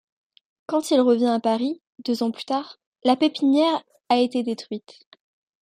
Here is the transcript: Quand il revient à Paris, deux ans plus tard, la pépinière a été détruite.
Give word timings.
Quand 0.65 0.89
il 0.89 0.99
revient 0.99 1.27
à 1.27 1.39
Paris, 1.39 1.79
deux 2.03 2.23
ans 2.23 2.31
plus 2.31 2.45
tard, 2.45 2.79
la 3.03 3.15
pépinière 3.15 3.83
a 4.09 4.17
été 4.17 4.41
détruite. 4.41 5.01